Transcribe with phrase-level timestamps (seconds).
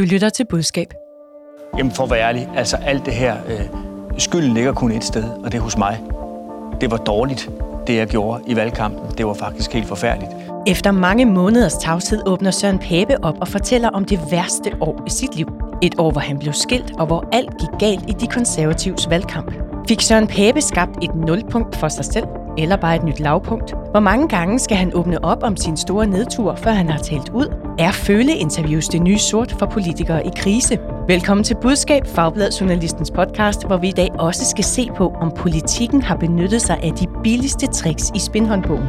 [0.00, 0.94] Du lytter til budskab.
[1.78, 3.60] Jamen for at være ærlig, altså alt det her, øh,
[4.18, 6.00] skylden ligger kun et sted, og det er hos mig.
[6.80, 7.50] Det var dårligt,
[7.86, 9.18] det jeg gjorde i valgkampen.
[9.18, 10.30] Det var faktisk helt forfærdeligt.
[10.66, 15.10] Efter mange måneders tavshed åbner Søren Pape op og fortæller om det værste år i
[15.10, 15.48] sit liv.
[15.82, 19.52] Et år, hvor han blev skilt, og hvor alt gik galt i de konservatives valgkamp.
[19.88, 22.26] Fik Søren Pape skabt et nulpunkt for sig selv,
[22.62, 23.74] eller bare et nyt lavpunkt?
[23.90, 27.28] Hvor mange gange skal han åbne op om sin store nedtur, før han har talt
[27.28, 27.74] ud?
[27.78, 30.78] Er føleinterviews det nye sort for politikere i krise?
[31.08, 35.32] Velkommen til Budskab, Fagblad Journalistens podcast, hvor vi i dag også skal se på, om
[35.36, 38.86] politikken har benyttet sig af de billigste tricks i spinhåndbogen.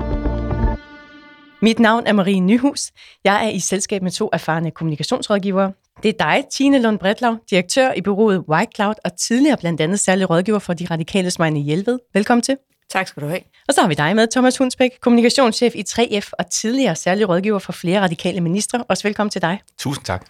[1.61, 2.91] Mit navn er Marie Nyhus.
[3.23, 5.71] Jeg er i selskab med to erfarne kommunikationsrådgivere.
[6.03, 9.99] Det er dig, Tine Lund Bretlav, direktør i bureauet White Cloud og tidligere blandt andet
[9.99, 11.99] særlig rådgiver for de radikale Smejne Hjelved.
[12.13, 12.57] Velkommen til.
[12.91, 13.41] Tak skal du have.
[13.67, 17.59] Og så har vi dig med, Thomas Hunsbæk, kommunikationschef i 3F og tidligere særlig rådgiver
[17.59, 18.83] for flere radikale ministre.
[18.83, 19.61] Også velkommen til dig.
[19.79, 20.25] Tusind tak.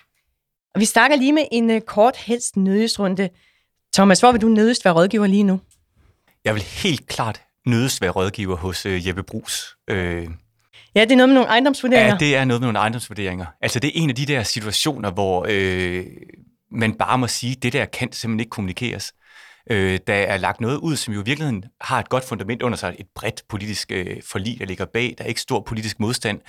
[0.76, 3.30] Og vi starter lige med en uh, kort helst nødesrunde.
[3.94, 5.60] Thomas, hvor vil du nødest være rådgiver lige nu?
[6.46, 9.76] Jeg vil helt klart nødest være rådgiver hos uh, Jeppe Brugs.
[9.92, 10.22] Uh, ja,
[10.96, 12.14] det er noget med nogle ejendomsvurderinger.
[12.14, 13.46] Ja, det er noget med nogle ejendomsvurderinger.
[13.62, 16.06] Altså, det er en af de der situationer, hvor uh,
[16.72, 19.14] man bare må sige, at det der kan simpelthen ikke kommunikeres.
[19.70, 22.78] Øh, der er lagt noget ud, som jo i virkeligheden har et godt fundament under
[22.78, 25.16] sig, et bredt politisk øh, forlig, der ligger bag.
[25.18, 26.40] Der er ikke stor politisk modstand.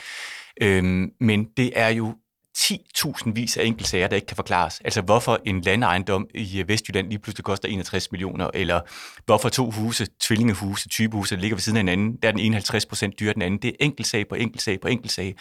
[0.63, 0.85] Øh,
[1.21, 2.15] men det er jo
[2.59, 4.81] 10.000 vis af enkeltsager, der ikke kan forklares.
[4.85, 8.81] Altså hvorfor en landejendom i øh, Vestjylland lige pludselig koster 61 millioner, eller
[9.27, 12.55] hvorfor to huse, tvillingehuse, typehuse, der ligger ved siden af hinanden, der er den ene
[12.55, 13.63] 50 procent dyrere den anden.
[13.63, 15.35] Det er enkeltsag på enkeltsag på enkeltsag.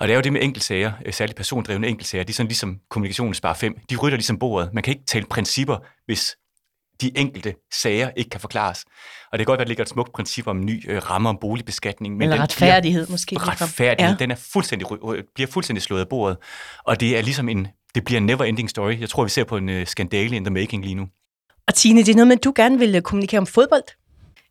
[0.00, 2.78] Og det er jo det med enkeltsager, øh, særligt persondrevne enkeltsager, det er sådan ligesom
[2.90, 3.74] kommunikationen sparer fem.
[3.90, 4.70] De rytter ligesom bordet.
[4.74, 6.36] Man kan ikke tale principper, hvis
[7.00, 8.84] de enkelte sager ikke kan forklares.
[9.32, 11.28] Og det kan godt være, at der ligger et smukt princip om ny øh, ramme
[11.28, 12.16] om boligbeskatning.
[12.16, 13.36] Men Eller retfærdighed måske.
[13.38, 14.18] Retfærdighed, ja.
[14.18, 14.88] den er fuldstændig,
[15.34, 16.36] bliver fuldstændig slået af bordet.
[16.84, 19.00] Og det er ligesom en, det bliver en never-ending story.
[19.00, 21.06] Jeg tror, vi ser på en uh, skandale in the making lige nu.
[21.66, 23.82] Og Tine, det er noget med, at du gerne vil øh, kommunikere om fodbold.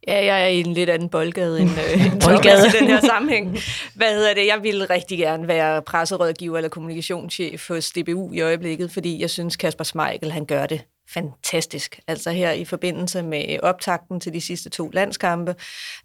[0.07, 2.67] Ja, jeg er i en lidt anden boldgade end, øh, end boldgade.
[2.67, 3.57] i den her sammenhæng.
[3.95, 4.47] Hvad hedder det?
[4.47, 9.55] Jeg vil rigtig gerne være presserådgiver eller kommunikationschef hos DBU i øjeblikket, fordi jeg synes,
[9.55, 11.99] Kasper Smeichel, han gør det fantastisk.
[12.07, 15.55] Altså her i forbindelse med optakten til de sidste to landskampe,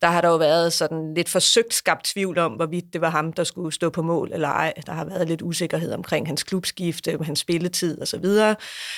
[0.02, 3.32] der har der jo været sådan lidt forsøgt skabt tvivl om, hvorvidt det var ham,
[3.32, 4.72] der skulle stå på mål eller ej.
[4.86, 8.26] Der har været lidt usikkerhed omkring hans klubskifte, hans spilletid osv.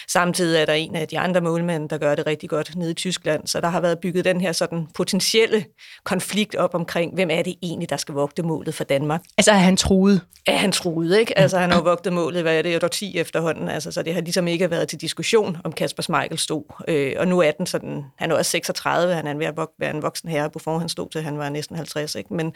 [0.08, 2.94] Samtidig er der en af de andre målmænd, der gør det rigtig godt nede i
[2.94, 5.64] Tyskland, så der har været bygget den her sådan potentielle
[6.04, 9.20] konflikt op omkring, hvem er det egentlig, der skal vogte målet for Danmark.
[9.38, 10.20] Altså er han truet?
[10.46, 11.38] Er han truet, ikke?
[11.38, 14.20] Altså han har vogtet målet, hvad er det, et 10 efterhånden, altså, så det har
[14.20, 16.64] ligesom ikke været til diskussion om Kasper Schmeichel stod.
[16.88, 19.90] Øh, og nu er den sådan, han er også 36, han er ved at være
[19.90, 20.50] en voksen herre.
[20.50, 22.34] Buffon han stod til, han var næsten 50, ikke?
[22.34, 22.52] men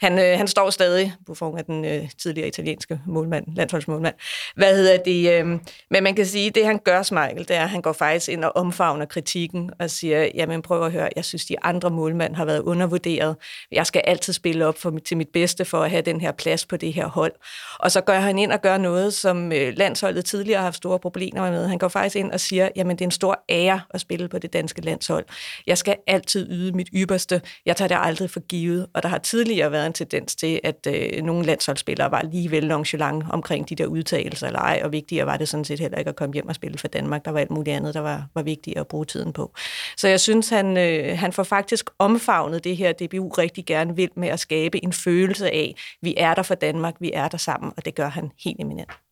[0.00, 1.14] han, øh, han står stadig.
[1.26, 4.14] Buffon er den øh, tidligere italienske målmand, landsholdsmålmand.
[4.56, 5.32] Hvad hedder det?
[5.32, 5.46] Øh,
[5.90, 8.44] men man kan sige, det han gør, Schmeichel, det er, at han går faktisk ind
[8.44, 12.44] og omfavner kritikken og siger, jamen prøv at høre, jeg synes, de andre målmænd har
[12.44, 13.36] været undervurderet.
[13.72, 16.66] Jeg skal altid spille op for, til mit bedste for at have den her plads
[16.66, 17.32] på det her hold.
[17.78, 20.98] Og så går han ind og gør noget, som øh, landsholdet tidligere har haft store
[20.98, 21.68] problemer med.
[21.68, 24.38] Han går faktisk ind og siger, jamen det er en stor ære at spille på
[24.38, 25.24] det danske landshold.
[25.66, 27.42] Jeg skal altid yde mit ypperste.
[27.66, 28.86] Jeg tager det aldrig for givet.
[28.94, 33.24] Og der har tidligere været en tendens til, at øh, nogle landsholdsspillere var alligevel nonchalant
[33.30, 36.16] omkring de der udtalelser eller ej, og vigtigere var det sådan set heller ikke at
[36.16, 37.24] komme hjem og spille for Danmark.
[37.24, 39.52] Der var alt muligt andet, der var, var vigtigt at bruge tiden på.
[39.96, 44.10] Så jeg synes, han, øh, han får faktisk omfavnet det her DBU rigtig gerne vil
[44.16, 47.72] med at skabe en følelse af, vi er der for Danmark, vi er der sammen,
[47.76, 49.05] og det gør han helt eminent.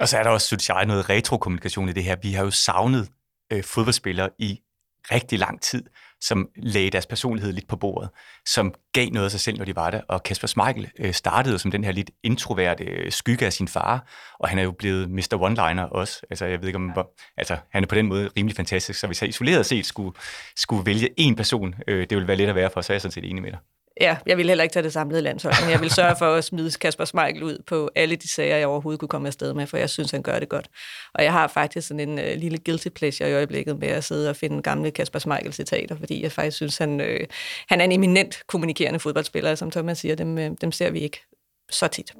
[0.00, 2.16] Og så er der også, synes jeg, noget retrokommunikation i det her.
[2.22, 3.08] Vi har jo savnet
[3.52, 4.60] øh, fodboldspillere i
[5.12, 5.84] rigtig lang tid,
[6.20, 8.10] som lagde deres personlighed lidt på bordet,
[8.46, 10.00] som gav noget af sig selv, når de var der.
[10.08, 14.08] Og Kasper Schmeichel øh, startede som den her lidt introverte øh, skygge af sin far,
[14.40, 15.34] og han er jo blevet Mr.
[15.34, 16.20] One-liner også.
[16.30, 16.92] Altså, jeg ved ikke, om
[17.36, 20.18] altså, han er på den måde rimelig fantastisk, så hvis jeg isoleret set skulle,
[20.56, 23.00] skulle vælge én person, øh, det ville være lidt at være for, så er jeg
[23.02, 23.58] sådan set enig med dig.
[24.00, 26.44] Ja, jeg vil heller ikke tage det samlede landshold, men jeg vil sørge for at
[26.44, 29.76] smide Kasper Smeichel ud på alle de sager, jeg overhovedet kunne komme afsted med, for
[29.76, 30.68] jeg synes, han gør det godt.
[31.14, 34.30] Og jeg har faktisk sådan en øh, lille guilty pleasure i øjeblikket med at sidde
[34.30, 37.20] og finde gamle Kasper Smeichel citater, fordi jeg faktisk synes, han, øh,
[37.68, 41.20] han er en eminent kommunikerende fodboldspiller, som Thomas siger, dem, øh, dem ser vi ikke
[41.70, 42.12] så tit.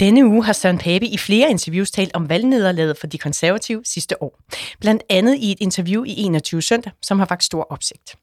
[0.00, 4.22] Denne uge har Søren Pape i flere interviews talt om valgnederlaget for de konservative sidste
[4.22, 4.38] år.
[4.80, 8.16] Blandt andet i et interview i 21 søndag, som har vagt stor opsigt.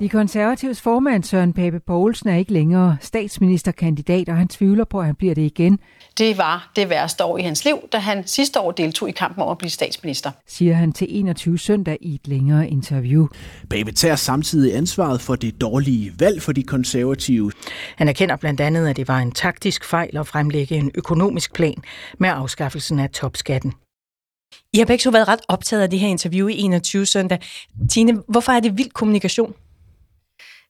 [0.00, 5.06] De konservatives formand Søren Pape Poulsen er ikke længere statsministerkandidat, og han tvivler på, at
[5.06, 5.78] han bliver det igen.
[6.18, 9.42] Det var det værste år i hans liv, da han sidste år deltog i kampen
[9.42, 10.30] om at blive statsminister.
[10.46, 13.26] Siger han til 21 søndag i et længere interview.
[13.70, 17.52] Pape tager samtidig ansvaret for det dårlige valg for de konservative.
[17.96, 21.82] Han erkender blandt andet, at det var en taktisk fejl at fremlægge en økonomisk plan
[22.18, 23.72] med afskaffelsen af topskatten.
[24.72, 27.38] I har begge så været ret optaget af det her interview i 21 søndag.
[27.90, 29.54] Tine, hvorfor er det vild kommunikation?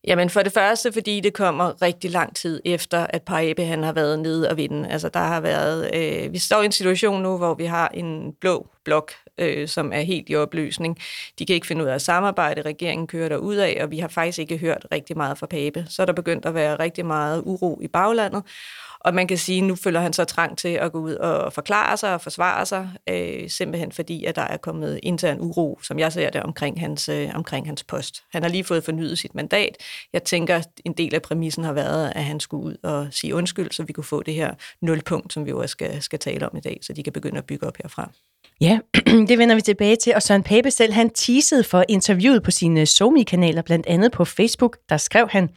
[0.06, 3.92] Jamen for det første, fordi det kommer rigtig lang tid efter, at Paebe han har
[3.92, 4.88] været nede og vinde.
[4.88, 8.32] Altså der har været, øh, vi står i en situation nu, hvor vi har en
[8.40, 10.98] blå blok, øh, som er helt i opløsning.
[11.38, 13.98] De kan ikke finde ud af at samarbejde, regeringen kører der ud af, og vi
[13.98, 15.86] har faktisk ikke hørt rigtig meget fra Pape.
[15.88, 18.42] Så er der begyndt at være rigtig meget uro i baglandet,
[19.00, 21.52] og man kan sige, at nu føler han så trang til at gå ud og
[21.52, 25.98] forklare sig og forsvare sig, øh, simpelthen fordi, at der er kommet intern uro, som
[25.98, 28.22] jeg ser det, omkring hans, øh, omkring hans post.
[28.32, 29.76] Han har lige fået fornyet sit mandat.
[30.12, 33.34] Jeg tænker, at en del af præmissen har været, at han skulle ud og sige
[33.34, 36.48] undskyld, så vi kunne få det her nulpunkt, som vi jo også skal, skal tale
[36.48, 38.10] om i dag, så de kan begynde at bygge op herfra.
[38.60, 38.78] Ja,
[39.28, 40.14] det vender vi tilbage til.
[40.14, 44.76] Og Søren Pape selv, han teasede for interviewet på sine Somi-kanaler, blandt andet på Facebook.
[44.88, 45.48] Der skrev han,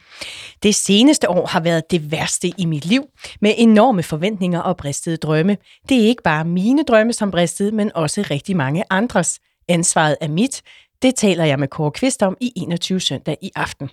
[0.62, 3.04] det seneste år har været det værste i mit liv,
[3.40, 5.56] med enorme forventninger og bristede drømme.
[5.88, 9.40] Det er ikke bare mine drømme, som bristede, men også rigtig mange andres.
[9.68, 10.62] Ansvaret er mit.
[11.02, 13.90] Det taler jeg med Kåre Kvist om i 21 søndag i aften.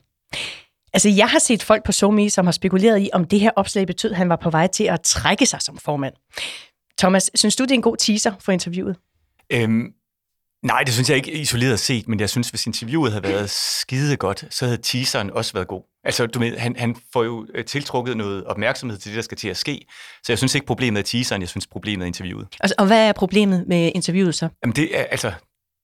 [0.93, 3.87] Altså, jeg har set folk på SoMe, som har spekuleret i, om det her opslag
[3.87, 6.13] betød, at han var på vej til at trække sig som formand.
[7.01, 8.95] Thomas, synes du, det er en god teaser for interviewet?
[9.53, 9.87] Øhm,
[10.63, 14.17] nej, det synes jeg ikke isoleret set, men jeg synes, hvis interviewet havde været skide
[14.17, 15.83] godt, så havde teaseren også været god.
[16.03, 19.37] Altså, du ved, han, han får jo øh, tiltrukket noget opmærksomhed til det, der skal
[19.37, 19.85] til at ske.
[20.23, 22.47] Så jeg synes ikke, problemet er teaseren, jeg synes, problemet er interviewet.
[22.59, 24.49] Altså, og hvad er problemet med interviewet så?
[24.63, 25.33] Jamen, det er, altså,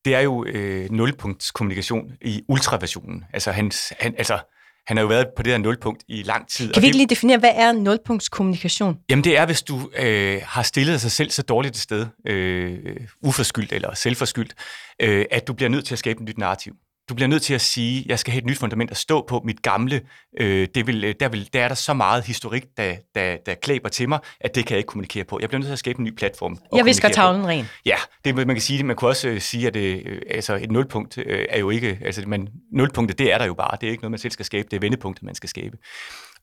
[0.05, 3.23] det er jo øh, nulpunktskommunikation i ultraversionen.
[3.33, 4.39] Altså, hans, han, altså,
[4.87, 6.73] han har jo været på det her nulpunkt i lang tid.
[6.73, 8.97] Kan vi ikke lige definere, hvad er nulpunktskommunikation?
[9.09, 12.79] Jamen det er, hvis du øh, har stillet sig selv så dårligt et sted, øh,
[13.21, 14.53] uforskyldt eller selvforskyldt,
[15.01, 16.73] øh, at du bliver nødt til at skabe et nyt narrativ.
[17.09, 19.41] Du bliver nødt til at sige, jeg skal have et nyt fundament at stå på.
[19.45, 20.01] Mit gamle,
[20.39, 23.89] øh, det vil, der, vil, der er der så meget historik, der, der, der klæber
[23.89, 25.39] til mig, at det kan jeg ikke kommunikere på.
[25.41, 26.57] Jeg bliver nødt til at skabe en ny platform.
[26.75, 27.65] Jeg visker tavlen ren.
[27.85, 27.95] Ja,
[28.25, 28.85] det, man kan sige det.
[28.85, 31.99] Man kunne også øh, sige, at det, øh, altså et nulpunkt øh, er jo ikke...
[32.05, 33.77] Altså, man, nulpunktet, det er der jo bare.
[33.81, 34.67] Det er ikke noget, man selv skal skabe.
[34.71, 35.77] Det er vendepunktet, man skal skabe.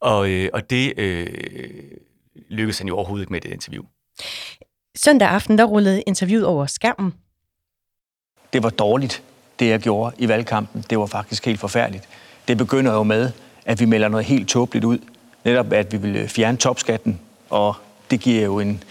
[0.00, 1.26] Og, øh, og det øh,
[2.50, 3.84] lykkedes han jo overhovedet ikke med det interview.
[4.96, 7.14] Søndag aften, der rullede interviewet over skærmen.
[8.52, 9.22] Det var dårligt
[9.59, 12.09] det jeg gjorde i valgkampen, det var faktisk helt forfærdeligt.
[12.49, 13.31] Det begynder jo med,
[13.65, 14.99] at vi melder noget helt tåbeligt ud.
[15.45, 17.21] Netop, at vi vil øh, fjerne topskatten,
[17.51, 17.75] og
[18.11, 18.83] det giver jo en,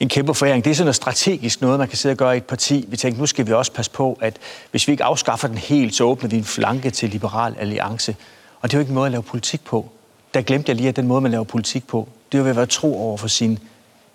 [0.00, 0.64] en kæmpe foræring.
[0.64, 2.84] Det er sådan noget strategisk noget, man kan sidde og gøre i et parti.
[2.88, 4.36] Vi tænkte, nu skal vi også passe på, at
[4.70, 8.16] hvis vi ikke afskaffer den helt, så åbner vi en flanke til Liberal Alliance.
[8.60, 9.88] Og det er jo ikke en måde at lave politik på.
[10.34, 12.50] Der glemte jeg lige, at den måde, man laver politik på, det er jo ved
[12.50, 13.58] at være tro over for sine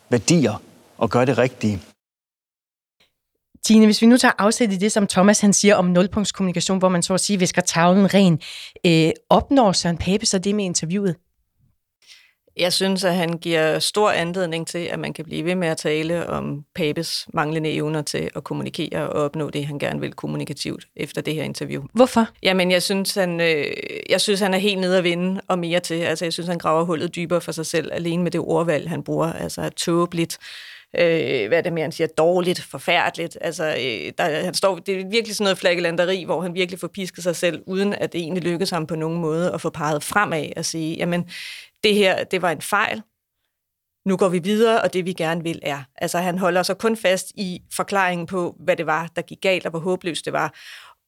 [0.10, 0.62] værdier
[0.98, 1.82] og gøre det rigtige.
[3.66, 6.90] Tine, hvis vi nu tager afsæt i det, som Thomas han siger om nulpunktskommunikation, hvor
[6.90, 8.40] man så at sige visker tavlen ren,
[8.86, 11.16] øh, opnår Søren Pape så det med interviewet?
[12.58, 15.78] Jeg synes, at han giver stor anledning til, at man kan blive ved med at
[15.78, 20.86] tale om Papes manglende evner til at kommunikere og opnå det, han gerne vil kommunikativt
[20.96, 21.84] efter det her interview.
[21.94, 22.28] Hvorfor?
[22.44, 23.66] Jamen, jeg synes, han, øh,
[24.10, 25.96] jeg synes, han er helt nede at vinde og mere til.
[25.96, 29.04] Altså, jeg synes, han graver hullet dybere for sig selv, alene med det ordvalg, han
[29.04, 29.34] bruger.
[29.34, 30.38] Altså, tåbeligt,
[31.00, 33.38] øh, hvad er det mere, han siger, dårligt, forfærdeligt.
[33.42, 36.88] Altså, øh, der, han står, det er virkelig sådan noget flagelanderi, hvor han virkelig får
[36.88, 40.04] pisket sig selv, uden at det egentlig lykkes ham på nogen måde at få peget
[40.04, 41.30] fremad og sige, jamen,
[41.84, 43.02] det her, det var en fejl,
[44.06, 45.84] nu går vi videre, og det vi gerne vil er.
[45.96, 49.66] Altså han holder sig kun fast i forklaringen på, hvad det var, der gik galt,
[49.66, 50.54] og hvor håbløst det var.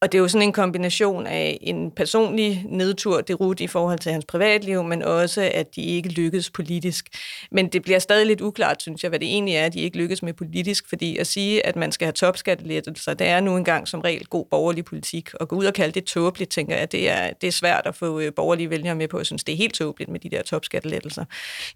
[0.01, 3.99] Og det er jo sådan en kombination af en personlig nedtur, det rute i forhold
[3.99, 7.09] til hans privatliv, men også, at de ikke lykkedes politisk.
[7.51, 9.97] Men det bliver stadig lidt uklart, synes jeg, hvad det egentlig er, at de ikke
[9.97, 13.87] lykkes med politisk, fordi at sige, at man skal have topskattelettelser, det er nu engang
[13.87, 15.29] som regel god borgerlig politik.
[15.33, 17.95] Og gå ud og kalde det tåbeligt, tænker jeg, det er, det er svært at
[17.95, 19.17] få øh, borgerlige vælgere med på.
[19.17, 21.25] Jeg synes, det er helt tåbeligt med de der topskattelettelser.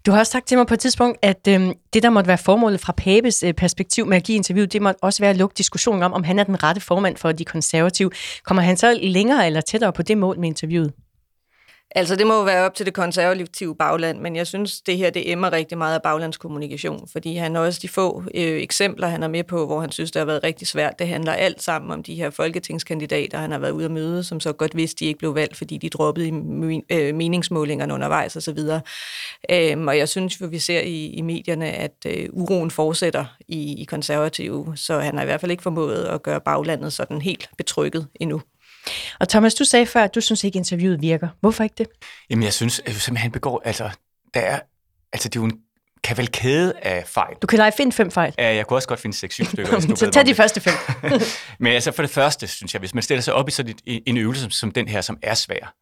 [0.06, 1.60] Du har også sagt til mig på et tidspunkt, at øh,
[1.92, 4.98] det, der måtte være formålet fra Papes øh, perspektiv med at give interview, det måtte
[5.02, 8.11] også være at lukke diskussionen om, om han er den rette formand for de konservative.
[8.44, 10.92] Kommer han så længere eller tættere på det mål med interviewet?
[11.94, 15.10] Altså, det må jo være op til det konservative bagland, men jeg synes, det her,
[15.10, 19.28] det emmer rigtig meget af baglandskommunikation, fordi han også de få øh, eksempler, han er
[19.28, 20.98] med på, hvor han synes, det har været rigtig svært.
[20.98, 24.40] Det handler alt sammen om de her folketingskandidater, han har været ude at møde, som
[24.40, 28.58] så godt vidste, de ikke blev valgt, fordi de droppede i øh, meningsmålingerne undervejs osv.
[29.50, 33.82] Øhm, og jeg synes jo, vi ser i, i medierne, at øh, uroen fortsætter i,
[33.82, 37.50] i konservative, så han har i hvert fald ikke formået at gøre baglandet sådan helt
[37.58, 38.42] betrykket endnu.
[39.20, 41.28] Og Thomas, du sagde før, at du synes ikke, interviewet virker.
[41.40, 41.86] Hvorfor ikke det?
[42.30, 43.90] Jamen, jeg synes simpelthen, han begår, altså,
[44.34, 44.60] der er,
[45.12, 45.58] altså, det er jo en
[46.04, 47.34] kavalkade af fejl.
[47.42, 48.34] Du kan lege finde fem fejl.
[48.38, 49.72] Ja, jeg kunne også godt finde 6-7 stykker.
[49.72, 50.74] hvis du Så tag de første fem.
[51.60, 54.02] Men altså, for det første, synes jeg, hvis man stiller sig op i sådan et,
[54.06, 55.74] en øvelse som, som den her, som er svær,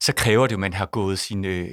[0.00, 1.44] så kræver det jo, at man har gået sin...
[1.44, 1.68] Øh,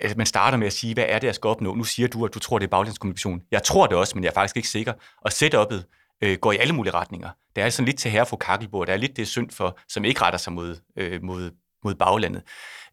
[0.00, 1.74] altså man starter med at sige, hvad er det, jeg skal opnå?
[1.74, 3.40] Nu siger du, at du tror, det er baglandskommunikation.
[3.50, 4.92] Jeg tror det også, men jeg er faktisk ikke sikker.
[5.22, 7.30] Og setup'et øh, går i alle mulige retninger.
[7.56, 8.86] Der er sådan lidt til herre for kakkelbord.
[8.86, 11.50] Der er lidt det synd for, som ikke retter sig mod, øh, mod,
[11.84, 12.42] mod baglandet.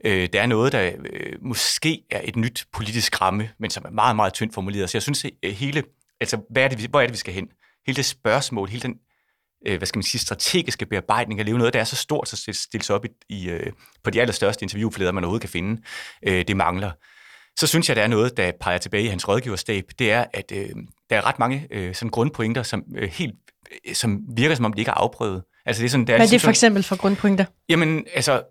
[0.05, 3.89] Øh, der er noget, der øh, måske er et nyt politisk ramme, men som er
[3.89, 4.89] meget, meget tyndt formuleret.
[4.89, 5.83] Så jeg synes, at hele,
[6.21, 7.47] altså, hvad er det, hvor er det, vi skal hen?
[7.85, 8.95] Hele det spørgsmål, hele den
[9.67, 12.53] øh, hvad skal man sige, strategiske bearbejdning af leve, noget, der er så stort, så
[12.53, 13.71] stilles op i, i, øh,
[14.03, 15.81] på de allerstørste interviewflader, man overhovedet kan finde,
[16.23, 16.91] øh, det mangler.
[17.59, 20.51] Så synes jeg, der er noget, der peger tilbage i hans rådgiverstab, det er, at
[20.51, 20.69] øh,
[21.09, 23.35] der er ret mange øh, sådan grundpointer, som øh, helt
[23.87, 25.43] øh, som virker, som om de ikke er afprøvet.
[25.65, 27.45] Altså, det er sådan, der Hvad er det ligesom for eksempel for grundpointer?
[27.69, 28.43] Jamen, altså,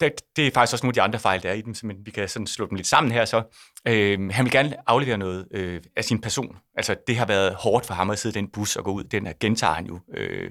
[0.00, 1.96] det, det er faktisk også nogle af de andre fejl, der er i dem, men
[2.04, 3.42] vi kan sådan slå dem lidt sammen her så.
[3.88, 6.56] Øh, han vil gerne aflevere noget øh, af sin person.
[6.76, 9.04] Altså, det har været hårdt for ham at sidde i den bus og gå ud.
[9.04, 10.50] Den her gentager han jo øh,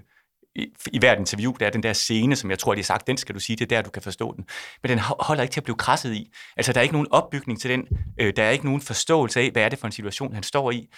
[0.56, 1.54] i, i hvert interview.
[1.60, 3.56] Der er den der scene, som jeg tror, de har sagt, den skal du sige,
[3.56, 4.46] det er der, du kan forstå den.
[4.82, 6.32] Men den holder ikke til at blive krasset i.
[6.58, 7.88] Altså, der er ikke nogen opbygning til den.
[8.20, 10.72] Øh, der er ikke nogen forståelse af, hvad er det for en situation, han står
[10.72, 10.90] i.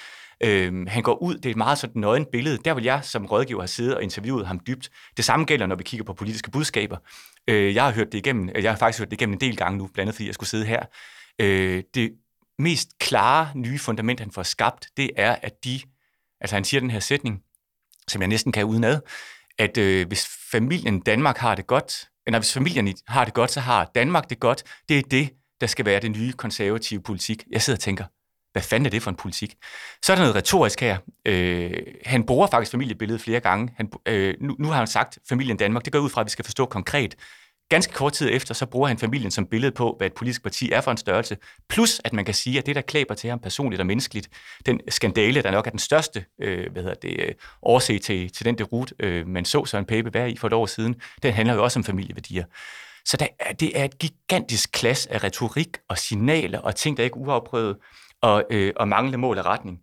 [0.44, 2.58] Øh, han går ud, det er et meget sådan nøgen billede.
[2.58, 4.90] Der vil jeg som rådgiver have siddet og interviewet ham dybt.
[5.18, 6.98] Det samme gælder, når vi kigger på politiske budskaber.
[7.48, 9.78] Øh, jeg har hørt det igennem, jeg har faktisk hørt det igennem en del gange
[9.78, 10.86] nu, blandt andet fordi jeg skulle sidde her.
[11.42, 12.12] Øh, det
[12.60, 15.80] mest klare nye fundament, han får skabt, det er, at de,
[16.42, 17.42] altså han siger den her sætning,
[18.08, 19.02] som jeg næsten kan udenad,
[19.60, 23.60] at øh, hvis familien Danmark har det godt, eller hvis familien har det godt, så
[23.60, 24.64] har Danmark det godt.
[24.90, 25.30] Det er det,
[25.62, 27.44] der skal være det nye konservative politik.
[27.52, 28.06] Jeg sidder og tænker,
[28.52, 29.56] hvad fanden er det for en politik?
[30.04, 30.98] Så er der noget retorisk her.
[31.26, 31.72] Øh,
[32.06, 33.74] han bruger faktisk familiebilledet flere gange.
[33.78, 35.86] Han, øh, nu, nu har han sagt familien Danmark.
[35.86, 37.16] Det går ud fra, at vi skal forstå konkret.
[37.70, 40.72] Ganske kort tid efter, så bruger han familien som billede på, hvad et politisk parti
[40.72, 41.38] er for en størrelse.
[41.70, 44.30] Plus, at man kan sige, at det, der klæber til ham personligt og menneskeligt,
[44.66, 48.46] den skandale, der nok er den største øh, hvad hedder det, øh, årsag til, til
[48.46, 51.54] den derut, øh, man så Søren Pape være i for et år siden, den handler
[51.54, 52.46] jo også om familieværdier.
[53.06, 57.04] Så der, er- det er et gigantisk klasse af retorik og signaler og ting, der
[57.04, 57.78] ikke er uafprøvet,
[58.22, 59.80] og, øh, og manglende mål og retning.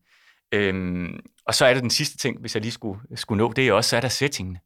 [0.54, 3.68] Øhm, og så er der den sidste ting, hvis jeg lige skulle, skulle nå, det
[3.68, 4.58] er også, så er der settingen.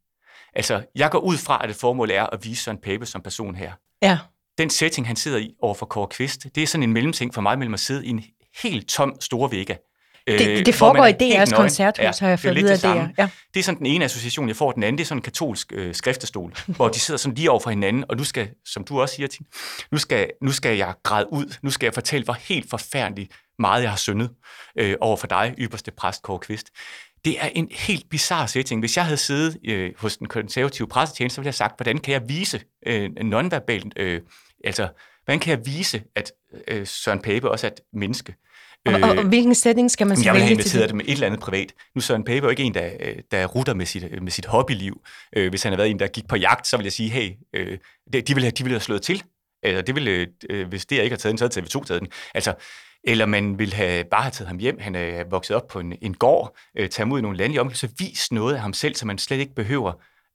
[0.56, 3.54] Altså, jeg går ud fra, at det formål er at vise Søren Pape som person
[3.54, 3.72] her.
[4.02, 4.18] Ja.
[4.58, 7.40] Den setting, han sidder i over for Kåre Kvist, det er sådan en mellemting for
[7.40, 8.24] mig mellem at sidde i en
[8.62, 9.74] helt tom store vægga.
[10.26, 12.82] Det, det Øh, hvor foregår i DR's koncerthus, har jeg det fået videre det.
[12.82, 13.22] DR.
[13.22, 13.28] Ja.
[13.54, 14.72] Det er sådan den ene association, jeg får.
[14.72, 17.60] Den anden, det er sådan en katolsk øh, skriftestol, hvor de sidder sådan lige over
[17.60, 19.46] for hinanden, og nu skal, som du også siger, Tine,
[19.92, 21.54] nu skal, nu skal jeg græde ud.
[21.62, 24.30] Nu skal jeg fortælle, hvor helt forfærdeligt meget jeg har syndet
[24.78, 26.70] øh, over for dig, ypperste præst Kåre Kvist.
[27.26, 28.80] Det er en helt bizarre setting.
[28.80, 31.98] Hvis jeg havde siddet øh, hos den konservative pressetjeneste, så ville jeg have sagt, hvordan
[31.98, 34.20] kan jeg vise øh, nonverbalt, øh,
[34.64, 34.88] altså,
[35.24, 36.32] hvordan kan jeg vise, at
[36.68, 38.34] øh, Søren Pape også er et menneske?
[38.86, 40.88] Og, og, og hvilken setting skal man så jeg vil have vælge til det?
[40.88, 41.72] det med et eller andet privat.
[41.94, 44.46] Nu er Søren Pape jo ikke en, der, øh, der rutter med sit, med sit
[44.46, 45.00] hobbyliv.
[45.36, 47.30] Øh, hvis han havde været en, der gik på jagt, så vil jeg sige, hey,
[47.54, 47.78] øh,
[48.12, 49.22] de ville have, de ville have slået til.
[49.62, 52.08] Eller det ville, øh, hvis det ikke har taget den, så havde TV2 taget den.
[52.34, 52.54] Altså,
[53.06, 54.78] eller man ville have, bare have taget ham hjem.
[54.80, 57.88] Han er vokset op på en, en gård, øh, ud i nogle lande i omgivelser,
[57.98, 59.92] vis noget af ham selv, så man slet ikke behøver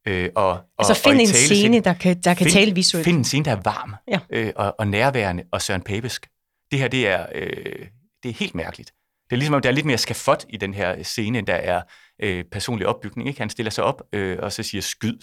[0.08, 3.06] øh, og, og, Altså find og en scene, der kan, der kan find, tale visuelt.
[3.06, 4.20] Find en scene, der er varm Ja.
[4.30, 6.28] øh, og, og nærværende og Søren Papesk.
[6.72, 7.86] Det her, det er, øh,
[8.24, 8.92] det er helt mærkeligt.
[9.30, 11.54] Det er ligesom, om der er lidt mere skafot i den her scene, end der
[11.56, 11.82] er
[12.24, 13.28] øh, personlig opbygning.
[13.30, 13.40] Ikke?
[13.42, 15.18] Han stiller sig op øh, og så siger skyd.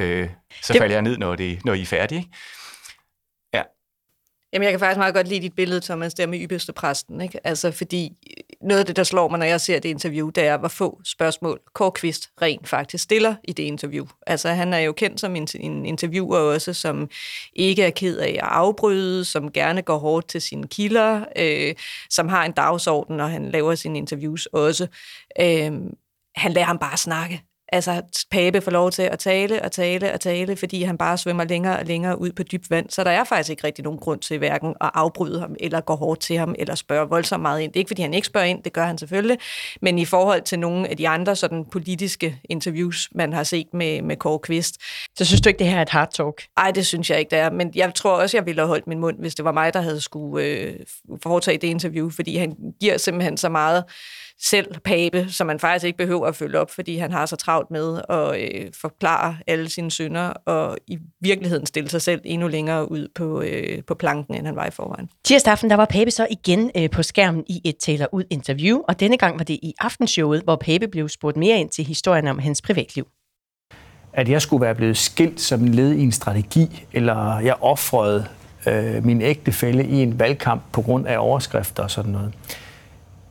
[0.00, 0.28] Øh,
[0.62, 2.18] så Det- falder jeg ned, når, det, når I er færdige.
[2.18, 2.30] Ikke?
[4.52, 7.20] Jamen, jeg kan faktisk meget godt lide dit billede, Thomas, der med ypperste præsten.
[7.20, 7.46] Ikke?
[7.46, 10.44] Altså, fordi øh, noget af det, der slår mig, når jeg ser det interview, det
[10.44, 14.06] er, hvor få spørgsmål Kåre rent faktisk stiller i det interview.
[14.26, 17.08] Altså, han er jo kendt som en, en interviewer også, som
[17.52, 21.74] ikke er ked af at afbryde, som gerne går hårdt til sine kilder, øh,
[22.10, 24.86] som har en dagsorden, når han laver sine interviews også.
[25.40, 25.72] Øh,
[26.36, 27.42] han lader ham bare snakke.
[27.72, 31.44] Altså, Pape får lov til at tale og tale og tale, fordi han bare svømmer
[31.44, 32.90] længere og længere ud på dybt vand.
[32.90, 35.94] Så der er faktisk ikke rigtig nogen grund til hverken at afbryde ham, eller gå
[35.94, 37.72] hårdt til ham, eller spørge voldsomt meget ind.
[37.72, 39.38] Det er ikke, fordi han ikke spørger ind, det gør han selvfølgelig.
[39.82, 44.02] Men i forhold til nogle af de andre sådan politiske interviews, man har set med,
[44.02, 44.74] med Kåre Kvist,
[45.18, 46.42] Så synes du ikke, det her er et hard talk?
[46.56, 47.50] ej, det synes jeg ikke, det er.
[47.50, 49.80] Men jeg tror også, jeg ville have holdt min mund, hvis det var mig, der
[49.80, 50.74] havde skulle øh,
[51.22, 53.84] foretage det interview, fordi han giver simpelthen så meget
[54.42, 57.70] selv pape, som man faktisk ikke behøver at følge op, fordi han har så travlt
[57.70, 62.90] med at øh, forklare alle sine synder, og i virkeligheden stille sig selv endnu længere
[62.90, 65.08] ud på, øh, på planken, end han var i forvejen.
[65.24, 68.80] Tirsdag aften, der var Pape så igen øh, på skærmen i et taler ud interview,
[68.88, 72.26] og denne gang var det i aftenshowet, hvor Pape blev spurgt mere ind til historien
[72.28, 73.06] om hans privatliv.
[74.12, 78.26] at jeg skulle være blevet skilt som led i en strategi, eller jeg offrede
[78.66, 82.32] øh, min ægtefælle i en valgkamp på grund af overskrifter og sådan noget.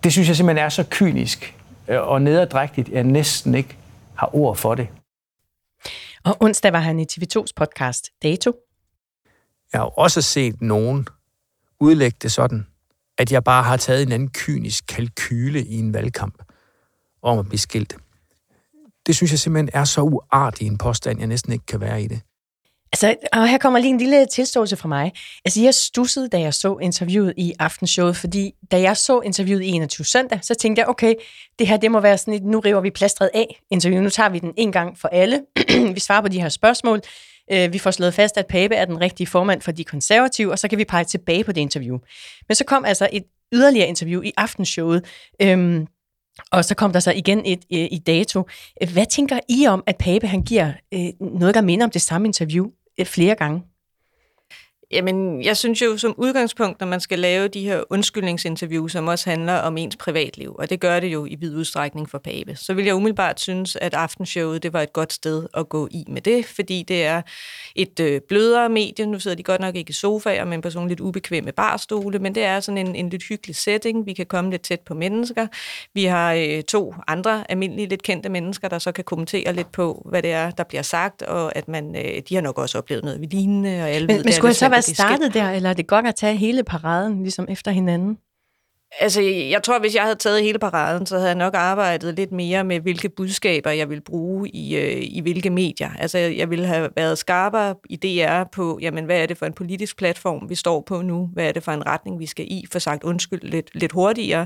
[0.04, 1.56] Det synes jeg simpelthen er så kynisk
[1.88, 3.78] øh, og nederdrægtigt, at jeg næsten ikke
[4.16, 4.88] har ord for det.
[6.24, 8.54] Og onsdag var han i TV2's podcast Dato.
[9.74, 11.08] Jeg har også set nogen
[11.80, 12.68] udlægge det sådan,
[13.18, 16.44] at jeg bare har taget en anden kynisk kalkyle i en valgkamp
[17.22, 17.98] om at blive skilt.
[19.08, 22.08] Det synes jeg simpelthen er så uartig en påstand, jeg næsten ikke kan være i
[22.08, 22.22] det.
[22.94, 25.12] Altså, og her kommer lige en lille tilståelse fra mig.
[25.46, 29.68] Altså, jeg stussede, da jeg så interviewet i Aftenshowet, fordi da jeg så interviewet i
[29.68, 31.16] 21 søndag, så tænkte jeg, okay,
[31.60, 34.30] det her, det må være sådan et, nu river vi plastret af interview, nu tager
[34.30, 35.42] vi den en gang for alle.
[35.96, 37.02] vi svarer på de her spørgsmål.
[37.52, 40.60] Øh, vi får slået fast, at Pape er den rigtige formand for de konservative, og
[40.60, 41.98] så kan vi pege tilbage på det interview.
[42.48, 45.06] Men så kom altså et yderligere interview i Aftenshowet,
[45.42, 45.88] øhm,
[46.52, 48.44] og så kom der så igen et øh, i dato.
[48.94, 52.28] Hvad tænker I om, at Pape han giver øh, noget, der minder om det samme
[52.28, 52.68] interview
[53.06, 53.64] flere gange?
[54.92, 59.30] Jamen, jeg synes jo som udgangspunkt, når man skal lave de her undskyldningsinterviews, som også
[59.30, 62.74] handler om ens privatliv, og det gør det jo i vid udstrækning for Pape, så
[62.74, 66.22] vil jeg umiddelbart synes, at aftenshowet det var et godt sted at gå i med
[66.22, 67.22] det, fordi det er
[67.76, 69.06] et øh, blødere medie.
[69.06, 72.36] Nu sidder de godt nok ikke i sofaer, men på sådan lidt ubekvemme barstole, men
[72.36, 74.06] det er sådan en, en lidt hyggelig setting.
[74.06, 75.48] Vi kan komme lidt tæt på mennesker.
[75.94, 80.08] Vi har øh, to andre almindelige, lidt kendte mennesker, der så kan kommentere lidt på,
[80.10, 83.04] hvad det er, der bliver sagt, og at man, øh, de har nok også oplevet
[83.04, 85.74] noget lignende, og alle Men, ved, men skulle det så være startet der, eller er
[85.74, 88.18] det godt at tage hele paraden ligesom efter hinanden?
[89.00, 92.32] Altså, jeg tror, hvis jeg havde taget hele paraden, så havde jeg nok arbejdet lidt
[92.32, 95.90] mere med, hvilke budskaber jeg vil bruge i, øh, i hvilke medier.
[96.00, 99.54] Altså, jeg ville have været skarpere i DR på, jamen, hvad er det for en
[99.54, 101.30] politisk platform, vi står på nu?
[101.34, 102.66] Hvad er det for en retning, vi skal i?
[102.72, 104.46] For sagt undskyld lidt, lidt hurtigere.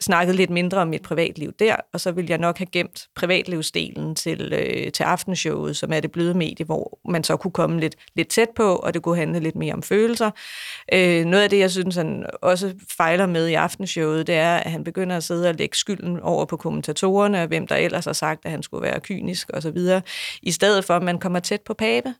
[0.00, 4.14] Snakket lidt mindre om mit privatliv der, og så ville jeg nok have gemt privatlivsdelen
[4.14, 7.96] til, øh, til aftenshowet, som er det bløde medie, hvor man så kunne komme lidt,
[8.16, 10.30] lidt tæt på, og det kunne handle lidt mere om følelser.
[10.92, 14.70] Øh, noget af det, jeg synes, han også fejler med i aftenshowet, det er, at
[14.70, 18.12] han begynder at sidde og lægge skylden over på kommentatorerne, og hvem der ellers har
[18.12, 19.78] sagt, at han skulle være kynisk osv.,
[20.42, 22.14] i stedet for, at man kommer tæt på Pape.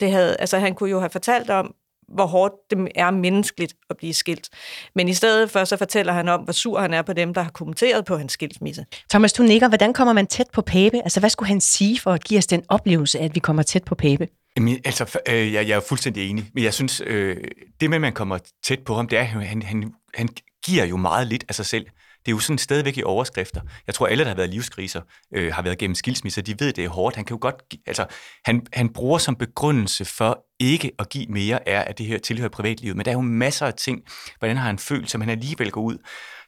[0.00, 1.74] Det havde, altså, han kunne jo have fortalt om,
[2.08, 4.48] hvor hårdt det er menneskeligt at blive skilt.
[4.94, 7.42] Men i stedet for, så fortæller han om, hvor sur han er på dem, der
[7.42, 8.86] har kommenteret på hans skilsmisse.
[9.10, 9.68] Thomas, du nikker.
[9.68, 10.96] Hvordan kommer man tæt på Pape?
[10.96, 13.84] Altså, hvad skulle han sige for at give os den oplevelse, at vi kommer tæt
[13.84, 14.28] på Pape?
[14.56, 17.36] Jamen, altså, øh, jeg, jeg er fuldstændig enig, men jeg synes, øh,
[17.80, 20.28] det med, at man kommer tæt på ham, det er, at han, han, han
[20.66, 21.86] giver jo meget lidt af sig selv.
[22.26, 23.60] Det er jo sådan stadigvæk i overskrifter.
[23.86, 25.00] Jeg tror, alle, der har været livskriser,
[25.34, 27.16] øh, har været gennem skilsmisser, de ved, det er hårdt.
[27.16, 27.54] Han kan jo godt,
[27.86, 28.06] altså,
[28.44, 32.48] han, han bruger som begrundelse for ikke at give mere, er, at det her tilhører
[32.48, 32.96] privatlivet.
[32.96, 34.02] Men der er jo masser af ting,
[34.38, 35.98] hvordan har han følt, som han alligevel går ud.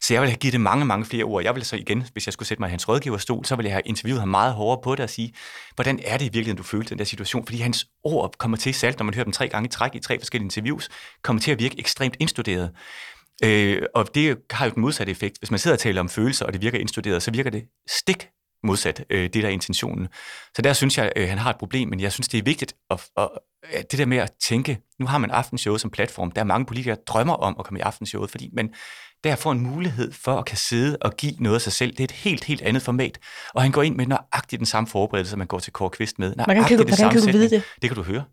[0.01, 1.45] Så jeg vil have givet det mange, mange flere ord.
[1.45, 3.75] Jeg vil så igen, hvis jeg skulle sætte mig i hans rådgiverstol, så ville jeg
[3.75, 5.33] have interviewet ham meget hårdere på det og sige,
[5.75, 7.47] hvordan er det i virkeligheden, du følte den der situation?
[7.47, 9.99] Fordi hans ord kommer til, særligt når man hører dem tre gange i træk i
[9.99, 10.89] tre forskellige interviews,
[11.23, 12.71] kommer til at virke ekstremt indstuderet.
[13.45, 15.39] Øh, og det har jo den modsatte effekt.
[15.39, 18.29] Hvis man sidder og taler om følelser, og det virker indstuderet, så virker det stik
[18.65, 20.09] modsat øh, det, der er intentionen.
[20.57, 22.75] Så der synes jeg, øh, han har et problem, men jeg synes, det er vigtigt
[22.91, 23.29] at, at,
[23.63, 26.67] at det der med at tænke, nu har man aftenshowet som platform, der er mange
[26.67, 28.75] politikere, der drømmer om at komme i aftenshowet, fordi man
[29.25, 31.91] der får en mulighed for at kan sidde og give noget af sig selv.
[31.91, 33.19] Det er et helt, helt andet format.
[33.55, 36.19] Og han går ind med nøjagtigt den samme forberedelse, som man går til Kåre Kvist
[36.19, 36.35] med.
[36.45, 37.63] Hvordan kan du, hvordan kan du vide det?
[37.83, 38.25] Det kan du høre.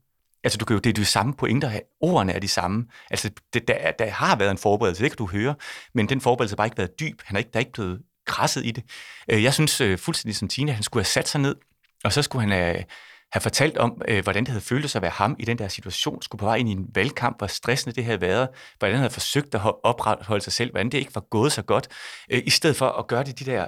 [0.45, 1.79] Altså, du kan jo, det er de samme pointer.
[2.01, 2.85] Ordene er de samme.
[3.11, 5.55] Altså, det, der, der har været en forberedelse, det kan du høre,
[5.93, 7.21] men den forberedelse har bare ikke været dyb.
[7.23, 8.83] Han er ikke, der er ikke blevet krasset i det.
[9.31, 11.55] Øh, jeg synes øh, fuldstændig som Tina, han skulle have sat sig ned,
[12.03, 12.83] og så skulle han have,
[13.31, 16.39] have fortalt om, hvordan det havde føltes at være ham i den der situation, skulle
[16.39, 18.47] på vej ind i en valgkamp, hvor stressende det havde været,
[18.79, 21.87] hvordan han havde forsøgt at opretholde sig selv, hvordan det ikke var gået så godt,
[22.29, 23.67] i stedet for at gøre det de der,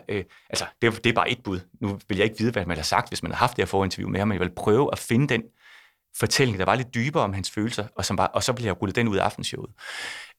[0.50, 1.60] altså det, det er bare et bud.
[1.82, 3.68] Nu vil jeg ikke vide, hvad man har sagt, hvis man har haft det her
[3.68, 5.44] forinterview med ham, men jeg vil prøve at finde den
[6.20, 8.82] fortælling, der var lidt dybere om hans følelser, og, som var, og så blev jeg
[8.82, 9.72] rullet den ud af aftenshowet.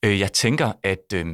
[0.04, 1.26] Øh, jeg tænker, at, øh,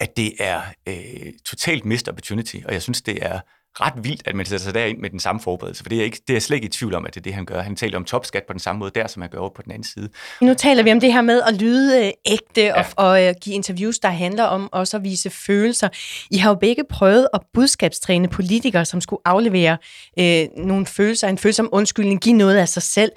[0.00, 3.40] at det er øh, totalt missed opportunity, og jeg synes, det er
[3.74, 6.20] ret vildt, at man sætter sig derind med den samme forberedelse, for det er, ikke,
[6.28, 7.60] det er slet ikke i tvivl om, at det er det, han gør.
[7.60, 9.72] Han taler om topskat på den samme måde der, som han gør over på den
[9.72, 10.08] anden side.
[10.40, 12.80] Nu taler vi om det her med at lyde øh, ægte ja.
[12.80, 15.88] og, og uh, give interviews, der handler om også at vise følelser.
[16.30, 19.78] I har jo begge prøvet at budskabstræne politikere, som skulle aflevere
[20.18, 23.12] øh, nogle følelser, en følsom undskyldning, give noget af sig selv.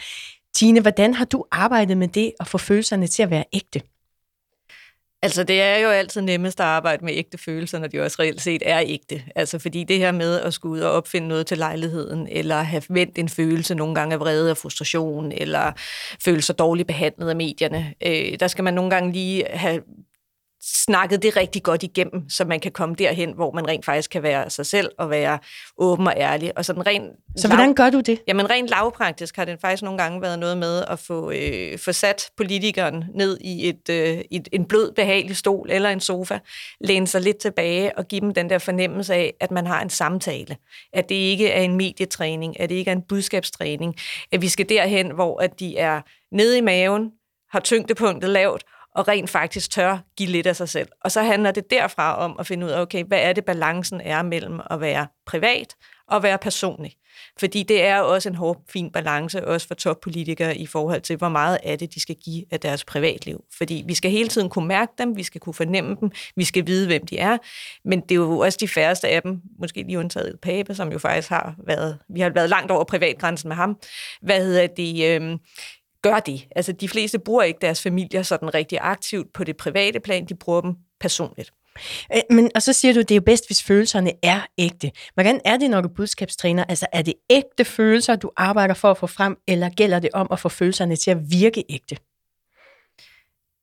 [0.56, 3.82] Tine, hvordan har du arbejdet med det at få følelserne til at være ægte?
[5.24, 8.42] Altså, det er jo altid nemmest at arbejde med ægte følelser, når de også reelt
[8.42, 9.24] set er ægte.
[9.36, 12.84] Altså, fordi det her med at skulle ud og opfinde noget til lejligheden, eller have
[12.90, 15.72] vendt en følelse nogle gange af vrede og frustration, eller
[16.22, 19.82] føle sig dårligt behandlet af medierne, øh, der skal man nogle gange lige have
[20.66, 24.24] snakket det rigtig godt igennem, så man kan komme derhen, hvor man rent faktisk kan
[24.24, 25.40] være sig selv og være
[25.78, 26.58] åben og ærlig.
[26.58, 28.22] Og sådan rent så hvordan gør du det?
[28.28, 31.92] Jamen rent lavpraktisk har det faktisk nogle gange været noget med at få, øh, få
[31.92, 36.40] sat politikeren ned i et, øh, et, en blød, behagelig stol eller en sofa,
[36.82, 39.90] læne sig lidt tilbage og give dem den der fornemmelse af, at man har en
[39.90, 40.58] samtale.
[40.94, 43.96] At det ikke er en medietræning, at det ikke er en budskabstræning,
[44.32, 47.12] at vi skal derhen, hvor at de er nede i maven,
[47.52, 48.64] har tyngdepunktet lavt,
[48.96, 50.88] og rent faktisk tør give lidt af sig selv.
[51.02, 54.02] Og så handler det derfra om at finde ud af, okay, hvad er det balancen
[54.02, 55.76] er mellem at være privat
[56.08, 56.96] og være personlig.
[57.40, 61.30] Fordi det er også en hård, fin balance, også for toppolitikere i forhold til, hvor
[61.30, 63.44] meget af det de skal give af deres privatliv.
[63.58, 66.68] Fordi vi skal hele tiden kunne mærke dem, vi skal kunne fornemme dem, vi skal
[66.68, 67.38] vide, hvem de er.
[67.86, 71.00] Men det er jo også de færreste af dem, måske lige undtaget Pape, som jo
[71.00, 73.80] faktisk har været, vi har været langt over privatgrænsen med ham.
[74.22, 75.22] Hvad hedder det?
[75.22, 75.38] Øh,
[76.04, 76.48] gør det.
[76.56, 80.36] Altså, de fleste bruger ikke deres familier sådan rigtig aktivt på det private plan, de
[80.36, 81.52] bruger dem personligt.
[82.16, 84.92] Øh, men, og så siger du, det er jo bedst, hvis følelserne er ægte.
[85.14, 86.64] Hvordan er det, når du budskabstræner?
[86.64, 90.28] Altså, er det ægte følelser, du arbejder for at få frem, eller gælder det om
[90.32, 91.98] at få følelserne til at virke ægte?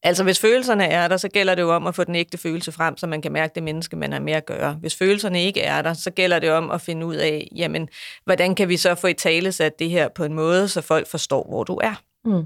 [0.02, 2.72] Altså, hvis følelserne er der, så gælder det jo om at få den ægte følelse
[2.72, 4.72] frem, så man kan mærke det menneske, man har med at gøre.
[4.72, 7.88] Hvis følelserne ikke er der, så gælder det om at finde ud af, jamen,
[8.24, 11.08] hvordan kan vi så få i tale sat det her på en måde, så folk
[11.08, 12.02] forstår, hvor du er.
[12.24, 12.44] Mm.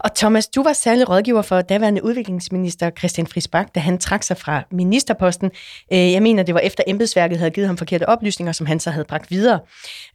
[0.00, 4.22] Og Thomas, du var særlig rådgiver for daværende udviklingsminister Christian Friis Bak, da han trak
[4.22, 5.50] sig fra ministerposten.
[5.92, 8.90] Øh, jeg mener, det var efter embedsværket havde givet ham forkerte oplysninger, som han så
[8.90, 9.60] havde bragt videre.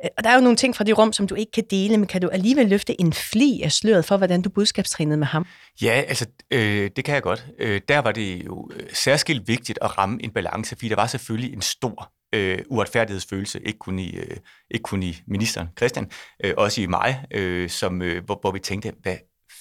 [0.04, 1.98] Øh, og der er jo nogle ting fra det rum, som du ikke kan dele,
[1.98, 5.46] men kan du alligevel løfte en fli af sløret for, hvordan du budskabstrænede med ham?
[5.82, 7.46] Ja, altså øh, det kan jeg godt.
[7.60, 11.08] Øh, der var det jo øh, særskilt vigtigt at ramme en balance, fordi der var
[11.08, 14.38] selvfølgelig en stor øh, uretfærdighedsfølelse, ikke kun i, øh,
[14.72, 16.12] ikke kun i ministeren Christian,
[16.44, 19.18] øh, også i mig, øh, som, øh, hvor, hvor vi tænkte, hvad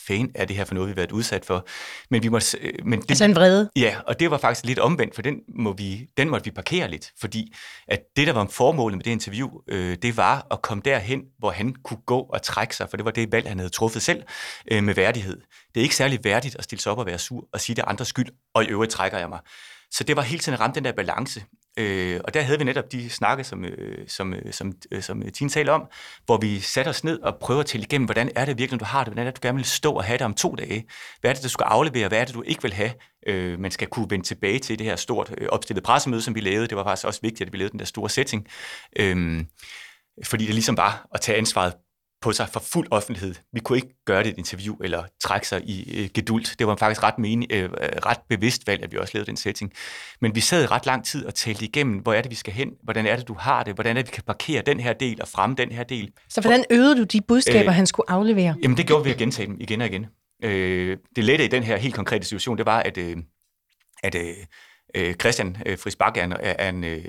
[0.09, 1.67] fanden er det her for noget, vi har været udsat for?
[2.11, 3.71] Men vi må, øh, men det, altså en vrede?
[3.77, 6.91] Ja, og det var faktisk lidt omvendt, for den, må vi, den måtte vi parkere
[6.91, 7.55] lidt, fordi
[7.89, 11.51] at det, der var formålet med det interview, øh, det var at komme derhen, hvor
[11.51, 14.23] han kunne gå og trække sig, for det var det valg, han havde truffet selv
[14.73, 15.41] øh, med værdighed.
[15.75, 17.83] Det er ikke særlig værdigt at stille sig op og være sur og sige, det
[17.83, 19.41] er andres skyld, og i øvrigt trækker jeg mig.
[19.91, 21.45] Så det var hele tiden at ramme den der balance.
[21.79, 25.23] Øh, og der havde vi netop de snakke, som, øh, som, øh, som, øh, som
[25.23, 25.87] øh, Tine taler om,
[26.27, 28.85] hvor vi satte os ned og prøver at tælle igennem, hvordan er det virkelig, du
[28.85, 30.85] har det, hvordan er det, du gerne vil stå og have det om to dage,
[31.21, 32.93] hvad er det, du skal aflevere, hvad er det, du ikke vil have,
[33.27, 36.41] øh, man skal kunne vende tilbage til det her stort øh, opstillede pressemøde, som vi
[36.41, 38.47] lavede, det var faktisk også vigtigt, at vi lavede den der store setting,
[38.99, 39.45] øh,
[40.25, 41.73] fordi det ligesom var at tage ansvaret
[42.21, 43.35] på sig for fuld offentlighed.
[43.53, 46.55] Vi kunne ikke gøre det i et interview eller trække sig i øh, gedult.
[46.59, 47.71] Det var faktisk ret, mening, øh,
[48.07, 49.73] ret bevidst valg, at vi også lavede den setting.
[50.21, 52.71] Men vi sad ret lang tid og talte igennem, hvor er det, vi skal hen?
[52.83, 53.75] Hvordan er det, du har det?
[53.75, 56.13] Hvordan er det, vi kan parkere den her del og fremme den her del?
[56.29, 58.55] Så hvordan øvede du de budskaber, øh, han skulle aflevere?
[58.63, 60.07] Jamen, det gjorde vi at gentage dem igen og igen.
[60.45, 63.17] Øh, det lette i den her helt konkrete situation, det var, at, øh,
[64.03, 64.35] at øh,
[64.95, 67.05] øh, Christian øh, Friis Bak er, er, en, øh,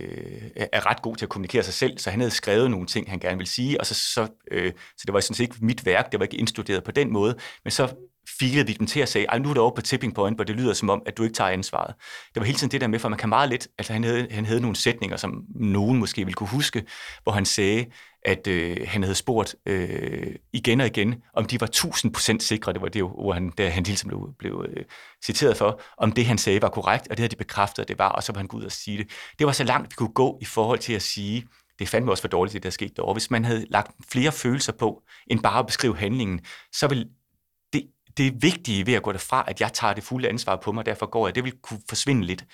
[0.56, 3.20] er ret god til at kommunikere sig selv, så han havde skrevet nogle ting, han
[3.20, 6.12] gerne ville sige, og så, så, øh, så det var sådan set ikke mit værk,
[6.12, 7.94] det var ikke indstuderet på den måde, men så
[8.39, 10.56] filede vi dem til at sige, nu er det over på tipping point, hvor det
[10.56, 11.96] lyder som om, at du ikke tager ansvaret.
[12.34, 14.28] Det var hele tiden det der med, for man kan meget lidt, altså han havde,
[14.32, 16.84] han havde nogle sætninger, som nogen måske ville kunne huske,
[17.24, 17.86] hvor han sagde,
[18.26, 22.82] at øh, han havde spurgt øh, igen og igen, om de var 1000% sikre, det
[22.82, 24.86] var det ord, han, der han ligesom blev, blev øh,
[25.26, 28.00] citeret for, om det han sagde var korrekt, og det havde de bekræftet, at det
[28.00, 29.08] var, og så var han gået ud og sige det.
[29.40, 31.48] Det var så langt, vi kunne gå i forhold til at sige,
[31.80, 33.14] det fandme også for dårligt, det der skete derovre.
[33.14, 36.40] Hvis man havde lagt flere følelser på, end bare at beskrive handlingen,
[36.74, 37.08] så vil
[38.17, 40.86] det, er vigtige ved at gå derfra, at jeg tager det fulde ansvar på mig,
[40.86, 42.45] derfor går jeg, det vil kunne forsvinde lidt.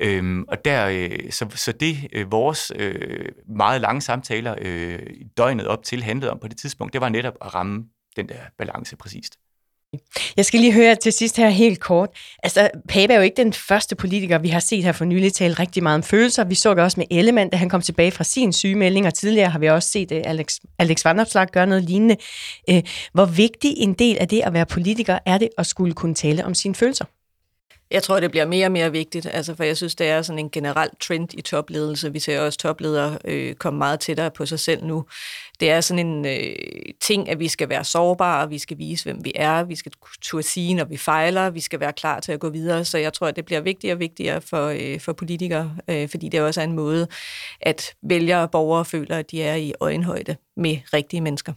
[0.00, 4.98] Øhm, og der, øh, så, så det øh, vores øh, meget lange samtaler øh,
[5.36, 7.84] døgnet op til handlede om på det tidspunkt, det var netop at ramme
[8.16, 9.38] den der balance præcist.
[10.36, 12.08] Jeg skal lige høre til sidst her helt kort.
[12.42, 15.54] Altså, Pape er jo ikke den første politiker, vi har set her for nylig tale
[15.54, 16.44] rigtig meget om følelser.
[16.44, 19.50] Vi så det også med Ellemann, da han kom tilbage fra sin sygemelding, og tidligere
[19.50, 22.16] har vi også set uh, Alex, Alex Vandopslag gøre noget lignende.
[22.70, 22.78] Uh,
[23.12, 26.44] hvor vigtig en del af det at være politiker er det at skulle kunne tale
[26.44, 27.04] om sine følelser?
[27.90, 30.38] Jeg tror, det bliver mere og mere vigtigt, altså, for jeg synes, det er sådan
[30.38, 32.12] en generel trend i topledelse.
[32.12, 35.04] Vi ser også topledere øh, komme meget tættere på sig selv nu.
[35.60, 36.56] Det er sådan en øh,
[37.00, 40.42] ting, at vi skal være sårbare, vi skal vise, hvem vi er, vi skal turde
[40.42, 42.84] sige, når vi fejler, vi skal være klar til at gå videre.
[42.84, 46.28] Så jeg tror, at det bliver vigtigere og vigtigere for, øh, for politikere, øh, fordi
[46.28, 47.06] det også er en måde,
[47.60, 51.52] at vælgere og borgere føler, at de er i øjenhøjde med rigtige mennesker.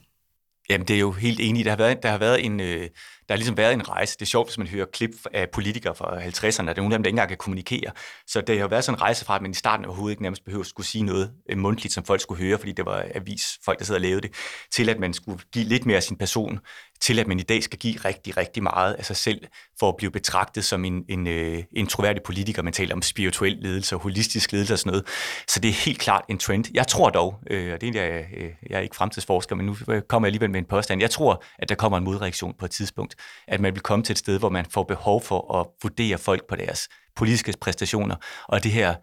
[0.69, 1.65] Jamen, det er jo helt enig.
[1.65, 2.89] Der har været, der har været en, øh,
[3.31, 4.15] der har ligesom været en rejse.
[4.15, 6.93] Det er sjovt, hvis man hører klip af politikere fra 50'erne, at der er nogle
[6.93, 7.91] af dem, der ikke engang kan kommunikere.
[8.27, 10.45] Så det har været sådan en rejse fra, at man i starten overhovedet ikke nærmest
[10.45, 13.79] behøver skulle sige noget øh, mundtligt, som folk skulle høre, fordi det var avis, folk,
[13.79, 14.31] der sidder og lavede det,
[14.71, 16.59] til at man skulle give lidt mere af sin person,
[17.01, 19.41] til at man i dag skal give rigtig, rigtig meget af sig selv,
[19.79, 22.61] for at blive betragtet som en, en, øh, en troværdig politiker.
[22.61, 25.07] Man taler om spirituel ledelse og holistisk ledelse og sådan noget.
[25.47, 26.65] Så det er helt klart en trend.
[26.73, 29.75] Jeg tror dog, øh, og det er jeg, øh, jeg er ikke fremtidsforsker, men nu
[30.09, 31.01] kommer jeg alligevel med en påstand.
[31.01, 33.15] Jeg tror, at der kommer en modreaktion på et tidspunkt.
[33.47, 36.47] At man vil komme til et sted, hvor man får behov for at vurdere folk
[36.49, 38.15] på deres politiske præstationer.
[38.47, 38.95] Og det her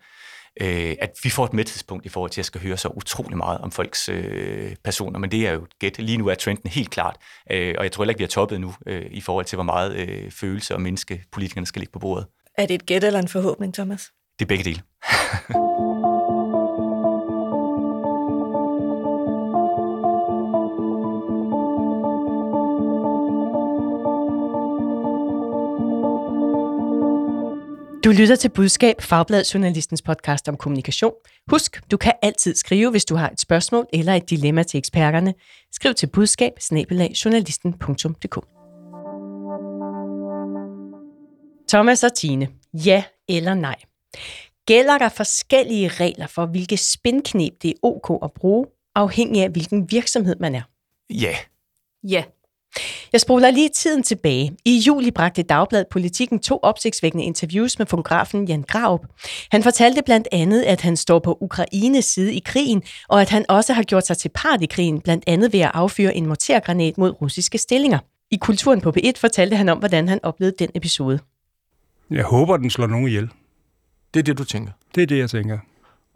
[0.60, 3.36] øh, at vi får et mæthedspunkt i forhold til, at jeg skal høre så utrolig
[3.36, 5.98] meget om folks øh, personer, men det er jo gæt.
[5.98, 7.16] Lige nu er trenden helt klart,
[7.50, 9.64] øh, og jeg tror heller ikke, vi har toppet nu øh, i forhold til, hvor
[9.64, 12.26] meget øh, følelse og menneske politikerne skal ligge på bordet.
[12.58, 14.10] Er det et gæt eller en forhåbning, Thomas?
[14.38, 14.82] Det er begge dele.
[28.04, 31.12] Du lytter til Budskab, Fagbladet Journalistens podcast om kommunikation.
[31.50, 35.34] Husk, du kan altid skrive, hvis du har et spørgsmål eller et dilemma til eksperterne.
[35.72, 36.52] Skriv til budskab
[41.68, 43.76] Thomas og Tine, ja eller nej?
[44.66, 49.90] Gælder der forskellige regler for, hvilke spindknep det er ok at bruge, afhængig af hvilken
[49.90, 50.62] virksomhed man er?
[51.10, 51.34] Ja.
[52.02, 52.24] Ja.
[53.12, 54.56] Jeg spoler lige tiden tilbage.
[54.64, 59.00] I juli bragte Dagbladet Politikken to opsigtsvækkende interviews med fotografen Jan Graup.
[59.50, 63.44] Han fortalte blandt andet, at han står på Ukraines side i krigen, og at han
[63.48, 66.98] også har gjort sig til part i krigen, blandt andet ved at affyre en mortergranat
[66.98, 67.98] mod russiske stillinger.
[68.30, 71.18] I Kulturen på P1 fortalte han om, hvordan han oplevede den episode.
[72.10, 73.30] Jeg håber, den slår nogen ihjel.
[74.14, 74.72] Det er det, du tænker?
[74.94, 75.58] Det er det, jeg tænker.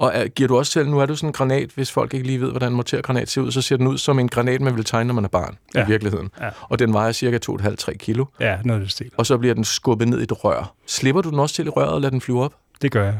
[0.03, 2.27] Og er, giver du også selv, nu er du sådan en granat, hvis folk ikke
[2.27, 4.77] lige ved, hvordan en mortergranat ser ud, så ser den ud som en granat, man
[4.77, 5.85] vil tegne, når man er barn, ja.
[5.85, 6.31] i virkeligheden.
[6.41, 6.49] Ja.
[6.61, 8.25] Og den vejer cirka 2,5-3 kilo.
[8.41, 9.11] Ja, noget stil.
[9.17, 10.75] Og så bliver den skubbet ned i et rør.
[10.87, 12.55] Slipper du den også til i røret og lader den flyve op?
[12.83, 13.19] Det gør jeg.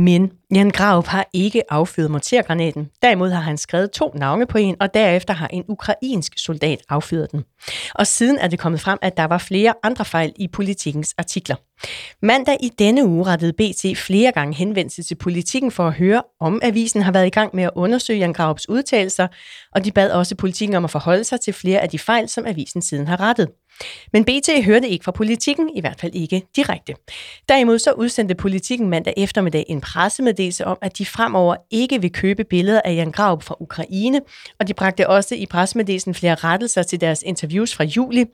[0.00, 2.90] Men Jan Graup har ikke affyret mortergranaten.
[3.02, 7.32] Derimod har han skrevet to navne på en, og derefter har en ukrainsk soldat affyret
[7.32, 7.44] den.
[7.94, 11.56] Og siden er det kommet frem, at der var flere andre fejl i politikens artikler.
[12.22, 16.60] Mandag i denne uge rettede BT flere gange henvendelse til politikken for at høre, om
[16.62, 19.28] avisen har været i gang med at undersøge Jan Graups udtalelser,
[19.74, 22.46] og de bad også politikken om at forholde sig til flere af de fejl, som
[22.46, 23.48] avisen siden har rettet.
[24.12, 26.94] Men BT hørte ikke fra politikken, i hvert fald ikke direkte.
[27.48, 32.44] Derimod så udsendte politikken mandag eftermiddag en pressemeddelelse om, at de fremover ikke vil købe
[32.44, 34.20] billeder af Jan Graup fra Ukraine,
[34.60, 38.24] og de bragte også i pressemeddelelsen flere rettelser til deres interviews fra juli.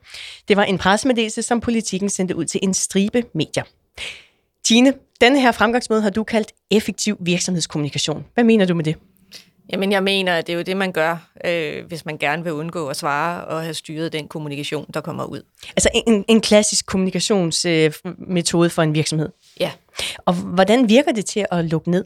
[0.49, 3.65] Det var en pressemeddelelse, som politikken sendte ud til en stribe medier.
[4.65, 8.25] Tine, denne her fremgangsmåde har du kaldt effektiv virksomhedskommunikation.
[8.35, 8.97] Hvad mener du med det?
[9.73, 12.53] Jamen, jeg mener, at det er jo det, man gør, øh, hvis man gerne vil
[12.53, 15.43] undgå at svare og have styret den kommunikation, der kommer ud.
[15.69, 19.29] Altså en, en klassisk kommunikationsmetode øh, for en virksomhed?
[19.61, 19.71] Ja.
[20.19, 22.05] Og hvordan virker det til at lukke ned?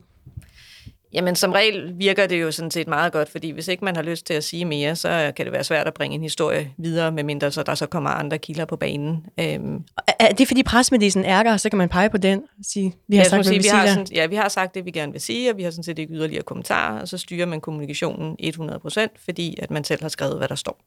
[1.12, 4.02] Jamen, som regel virker det jo sådan set meget godt, fordi hvis ikke man har
[4.02, 7.12] lyst til at sige mere, så kan det være svært at bringe en historie videre,
[7.12, 9.26] medmindre så der så kommer andre kilder på banen.
[9.40, 9.84] Øhm.
[10.18, 13.16] Er det fordi pressemeddelelsen er der, så kan man pege på den og sige, vi
[13.16, 15.12] har ja, sagt, sige, vi, vi har sådan, Ja, vi har sagt det, vi gerne
[15.12, 18.36] vil sige, og vi har sådan set ikke yderligere kommentarer, og så styrer man kommunikationen
[18.42, 20.80] 100%, fordi at man selv har skrevet, hvad der står.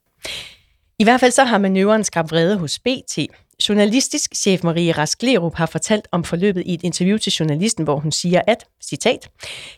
[0.98, 3.18] I hvert fald så har manøvren skabt vrede hos BT.
[3.68, 7.96] Journalistisk chef Marie Rask Lerup har fortalt om forløbet i et interview til journalisten, hvor
[7.96, 9.30] hun siger, at, citat,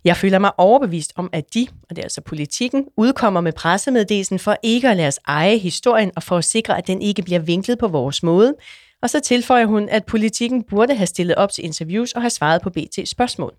[0.04, 4.38] Jeg føler mig overbevist om, at de, og det er altså politikken, udkommer med pressemeddelelsen
[4.38, 7.40] for ikke at lade os eje historien og for at sikre, at den ikke bliver
[7.40, 8.54] vinklet på vores måde.
[9.02, 12.62] Og så tilføjer hun, at politikken burde have stillet op til interviews og have svaret
[12.62, 13.54] på BT's spørgsmål.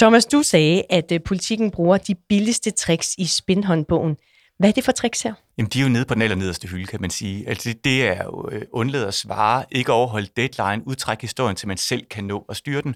[0.00, 4.16] Thomas, du sagde, at øh, politikken bruger de billigste tricks i spinhåndbogen–
[4.62, 5.34] hvad er det for tricks her?
[5.58, 7.48] Jamen, de er jo nede på den allernederste hylde, kan man sige.
[7.48, 11.68] Altså, det, det er jo øh, undladet at svare, ikke overholde deadline, udtrække historien, til
[11.68, 12.94] man selv kan nå at styre den.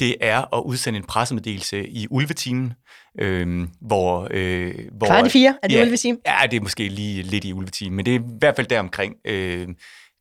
[0.00, 2.72] Det er at udsende en pressemeddelelse i ulvetimen,
[3.20, 4.28] øh, hvor...
[4.30, 6.18] Øh, hvor Kvart i fire, er det ja, ulvetime?
[6.26, 9.14] Ja, det er måske lige lidt i ulvetimen, men det er i hvert fald deromkring.
[9.24, 9.68] Øh,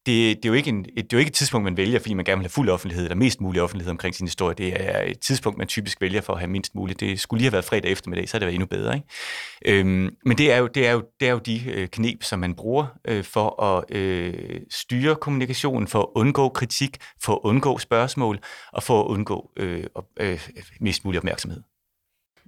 [0.08, 2.14] det, det, er jo ikke en, det er jo ikke et tidspunkt, man vælger, fordi
[2.14, 4.56] man gerne vil have fuld offentlighed, eller mest mulig offentlighed omkring sin historie.
[4.56, 7.00] Det er et tidspunkt, man typisk vælger for at have mindst muligt.
[7.00, 8.96] Det skulle lige have været fredag eftermiddag, så havde det været endnu bedre.
[8.96, 9.80] Ikke?
[9.80, 12.40] Øhm, men det er, jo, det, er jo, det er jo de øh, knep, som
[12.40, 17.78] man bruger øh, for at øh, styre kommunikationen, for at undgå kritik, for at undgå
[17.78, 18.40] spørgsmål,
[18.74, 19.84] og for at undgå øh,
[20.20, 20.48] øh,
[20.82, 21.62] mest mulig opmærksomhed.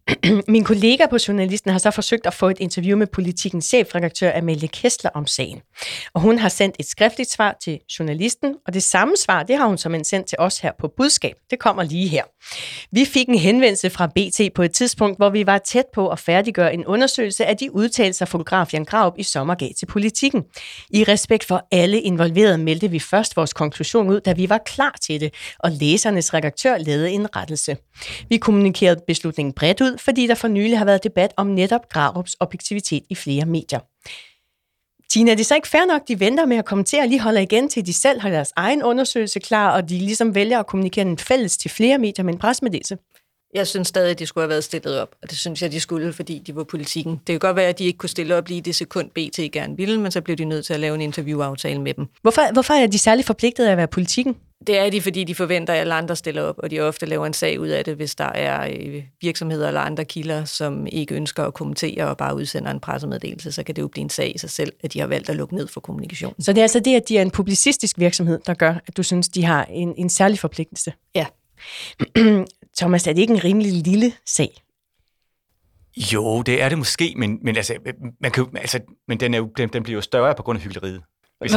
[0.48, 4.68] Min kollega på Journalisten har så forsøgt at få et interview med politikens chefredaktør Amelie
[4.68, 5.62] Kessler om sagen.
[6.14, 9.68] Og hun har sendt et skriftligt svar til Journalisten, og det samme svar, det har
[9.68, 11.36] hun som en sendt til os her på Budskab.
[11.50, 12.24] Det kommer lige her.
[12.92, 16.20] Vi fik en henvendelse fra BT på et tidspunkt, hvor vi var tæt på at
[16.20, 20.44] færdiggøre en undersøgelse af de udtalelser, fotograf Jan Graup i sommer gav til politikken.
[20.90, 24.96] I respekt for alle involverede meldte vi først vores konklusion ud, da vi var klar
[25.02, 27.78] til det, og læsernes redaktør lavede en rettelse.
[28.30, 32.36] Vi kommunikerede beslutningen bredt ud, fordi der for nylig har været debat om netop Grarups
[32.40, 33.80] objektivitet i flere medier.
[35.10, 37.42] Tina, er det så ikke fair nok, de venter med at kommentere og lige holder
[37.42, 41.06] igen, til de selv har deres egen undersøgelse klar, og de ligesom vælger at kommunikere
[41.06, 42.98] en fælles til flere medier med en presmeddelelse?
[43.54, 45.80] Jeg synes stadig, at de skulle have været stillet op, og det synes jeg, de
[45.80, 47.12] skulle, fordi de var politikken.
[47.14, 49.78] Det kan godt være, at de ikke kunne stille op lige det sekund BT gerne
[49.78, 52.08] ville, men så blev de nødt til at lave en interviewaftale med dem.
[52.22, 54.36] Hvorfor, hvorfor er de særlig forpligtet af at være politikken?
[54.68, 57.26] Det er de, fordi de forventer, at alle andre stiller op, og de ofte laver
[57.26, 61.16] en sag ud af det, hvis der er øh, virksomheder eller andre kilder, som ikke
[61.16, 64.36] ønsker at kommentere og bare udsender en pressemeddelelse, så kan det jo blive en sag
[64.36, 66.34] i sig selv, at de har valgt at lukke ned for kommunikation.
[66.40, 69.04] Så det er altså det, at de er en publicistisk virksomhed, der gør, at du
[69.04, 70.94] synes, de har en, en særlig forpligtelse?
[71.16, 71.26] Ja.
[72.80, 74.64] Thomas, er det ikke en rimelig lille sag?
[76.14, 77.78] Jo, det er det måske, men, men, altså,
[78.22, 80.64] man kan, altså, men den, er jo, den, den bliver jo større på grund af
[80.64, 81.02] hyggeleriet.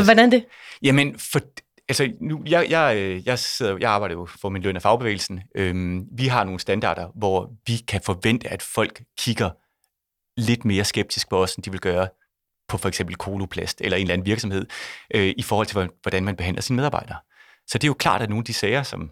[0.04, 0.44] Hvordan det?
[0.82, 1.40] Jamen, for,
[1.88, 5.40] altså, nu, jeg, jeg, øh, jeg, sidder, jeg arbejder jo for min løn af fagbevægelsen.
[5.54, 9.50] Øhm, vi har nogle standarder, hvor vi kan forvente, at folk kigger
[10.36, 12.08] lidt mere skeptisk på os, end de vil gøre
[12.68, 14.66] på for eksempel koloplast eller en eller anden virksomhed,
[15.14, 17.16] øh, i forhold til, hvordan man behandler sine medarbejdere.
[17.66, 19.10] Så det er jo klart, at nogle af de sager, som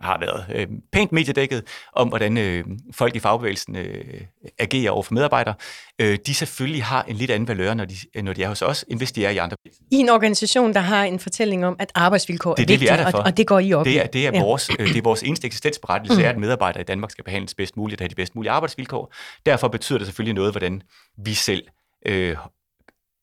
[0.00, 4.20] har været øh, pænt mediedækket om, hvordan øh, folk i fagbevægelsen øh,
[4.58, 5.54] agerer over for medarbejdere,
[5.98, 8.84] øh, de selvfølgelig har en lidt anden valør, når de, når de er hos os,
[8.88, 9.56] end hvis de er i andre
[9.90, 12.98] I en organisation, der har en fortælling om, at arbejdsvilkår det er, er vigtigt, det,
[12.98, 14.42] vi er og, og det går I op det er, det er, ja.
[14.42, 16.24] vores, øh, det er vores eneste eksistensberettelse, mm.
[16.24, 19.14] er, at medarbejdere i Danmark skal behandles bedst muligt og have de bedst mulige arbejdsvilkår.
[19.46, 20.82] Derfor betyder det selvfølgelig noget, hvordan
[21.24, 21.62] vi selv
[22.06, 22.36] øh,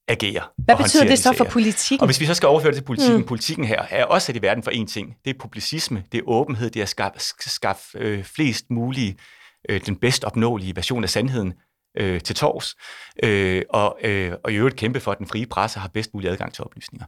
[0.07, 0.41] agere.
[0.57, 2.01] Hvad betyder det så for politikken?
[2.01, 3.25] Og hvis vi så skal overføre det til politikken, mm.
[3.25, 5.15] politikken her er også sat i verden for én ting.
[5.25, 9.15] Det er publicisme, det er åbenhed, det er at skaffe, skaffe øh, flest mulige,
[9.69, 11.53] øh, den bedst opnåelige version af sandheden
[11.97, 12.75] øh, til tors,
[13.23, 16.29] øh, og, øh, og i øvrigt kæmpe for, at den frie presse har bedst mulig
[16.29, 17.05] adgang til oplysninger.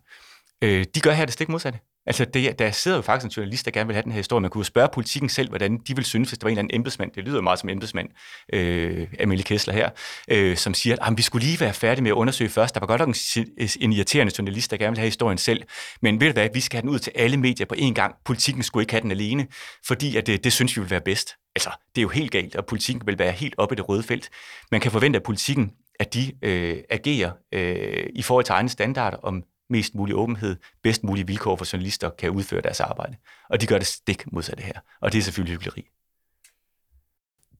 [0.61, 1.79] Øh, de gør her det stik modsatte.
[2.07, 4.41] Altså, det, der sidder jo faktisk en journalist, der gerne vil have den her historie.
[4.41, 6.75] Man kunne spørge politikken selv, hvordan de vil synes, hvis der var en eller anden
[6.75, 7.11] embedsmand.
[7.11, 8.09] Det lyder meget som embedsmand,
[8.53, 9.89] øh, Amelie Kessler her,
[10.27, 12.75] øh, som siger, at vi skulle lige være færdige med at undersøge først.
[12.75, 13.15] Der var godt nok
[13.57, 15.63] en, en irriterende journalist, der gerne vil have historien selv.
[16.01, 18.15] Men ved du hvad, vi skal have den ud til alle medier på én gang.
[18.25, 19.47] Politikken skulle ikke have den alene,
[19.87, 21.33] fordi at det, det synes vi vil være bedst.
[21.55, 24.03] Altså, det er jo helt galt, og politikken vil være helt oppe i det røde
[24.03, 24.29] felt.
[24.71, 29.17] Man kan forvente, at politikken at de øh, agerer øh, i forhold til egne standarder
[29.17, 33.15] om mest mulig åbenhed, bedst mulige vilkår for journalister kan udføre deres arbejde.
[33.49, 34.79] Og de gør det stik modsatte her.
[35.01, 35.89] Og det er selvfølgelig hyggeleri.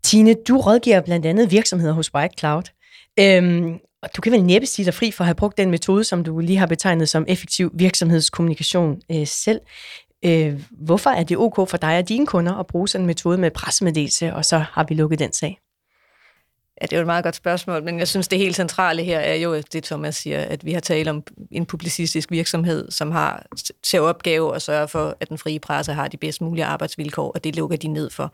[0.04, 2.64] Tine, du rådgiver blandt andet virksomheder hos White Cloud.
[3.20, 6.04] Øhm, og du kan vel næppe sige dig fri for at have brugt den metode,
[6.04, 9.62] som du lige har betegnet som effektiv virksomhedskommunikation øh, selv.
[10.26, 13.38] Øh, hvorfor er det ok for dig og dine kunder at bruge sådan en metode
[13.38, 15.60] med pressemeddelelse, og så har vi lukket den sag?
[16.82, 19.20] Ja, det er jo et meget godt spørgsmål, men jeg synes, det helt centrale her
[19.20, 23.46] er jo det, Thomas siger, at vi har talt om en publicistisk virksomhed, som har
[23.84, 27.44] til opgave at sørge for, at den frie presse har de bedst mulige arbejdsvilkår, og
[27.44, 28.34] det lukker de ned for.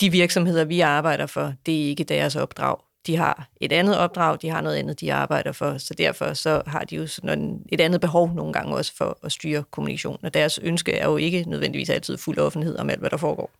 [0.00, 2.76] De virksomheder, vi arbejder for, det er ikke deres opdrag.
[3.06, 6.62] De har et andet opdrag, de har noget andet, de arbejder for, så derfor så
[6.66, 10.34] har de jo sådan et andet behov nogle gange også for at styre kommunikation, og
[10.34, 13.50] deres ønske er jo ikke nødvendigvis altid fuld offentlighed om alt, hvad der foregår.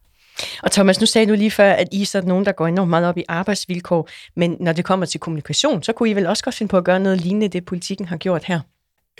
[0.62, 2.90] Og Thomas, nu sagde du lige før, at I er sådan nogen, der går enormt
[2.90, 6.44] meget op i arbejdsvilkår, men når det kommer til kommunikation, så kunne I vel også
[6.44, 8.61] godt finde på at gøre noget lignende det, politikken har gjort her?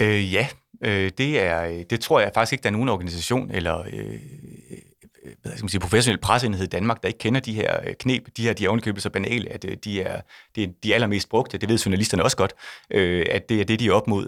[0.01, 0.47] Øh, ja,
[0.85, 3.89] øh, det, er, øh, det tror jeg faktisk ikke, der er nogen organisation eller øh,
[3.93, 7.95] øh, hvad skal man sige, professionel presseenhed i Danmark, der ikke kender de her øh,
[7.95, 8.29] knep.
[8.37, 10.21] De her de er ovenikøbet så banale, at de er,
[10.57, 11.59] de er de allermest brugte.
[11.59, 12.53] Det ved journalisterne også godt,
[12.91, 14.27] øh, at det er det, de er op mod,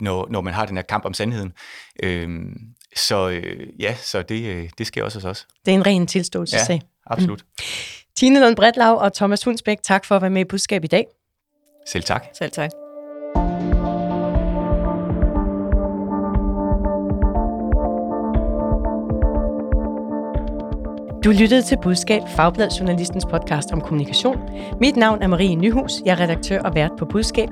[0.00, 1.52] når, når man har den her kamp om sandheden.
[2.96, 3.28] Så
[3.78, 5.46] ja, så det, det sker også hos os.
[5.66, 6.80] Det er en ren tilståelsessag.
[6.82, 7.44] Ja, absolut.
[7.58, 7.64] Mm.
[8.16, 11.06] Tine Lund Bredlav og Thomas Hundsbæk, tak for at være med i budskab i dag.
[11.86, 12.26] Selv tak.
[12.38, 12.70] Selv tak.
[21.24, 24.36] Du lyttede til Budskab, Fagblad Journalistens podcast om kommunikation.
[24.80, 25.92] Mit navn er Marie Nyhus.
[26.04, 27.48] Jeg er redaktør og vært på Budskab.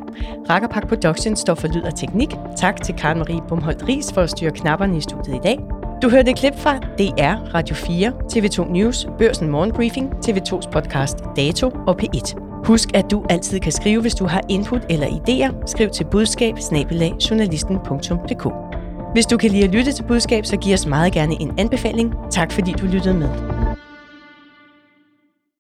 [0.51, 2.29] Rakkerpak Production står for lyd og teknik.
[2.57, 5.59] Tak til Karen Marie Bumholdt Ries for at styre knapperne i studiet i dag.
[6.03, 11.71] Du hørte et klip fra DR, Radio 4, TV2 News, Børsen Morgenbriefing, TV2's podcast Dato
[11.87, 12.39] og P1.
[12.65, 15.67] Husk, at du altid kan skrive, hvis du har input eller idéer.
[15.67, 16.55] Skriv til budskab
[19.13, 22.15] hvis du kan lide at lytte til budskab, så giv os meget gerne en anbefaling.
[22.31, 23.29] Tak fordi du lyttede med.